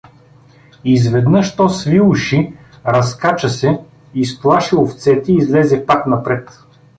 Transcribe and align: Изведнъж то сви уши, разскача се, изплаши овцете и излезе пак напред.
Изведнъж 0.83 1.55
то 1.55 1.69
сви 1.69 2.01
уши, 2.01 2.53
разскача 2.87 3.49
се, 3.49 3.79
изплаши 4.13 4.75
овцете 4.75 5.31
и 5.31 5.35
излезе 5.35 5.85
пак 5.85 6.07
напред. 6.07 6.49